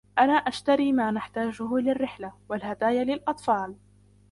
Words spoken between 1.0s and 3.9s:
نحتاجهُ للرحلة, والهدايا للأطفال.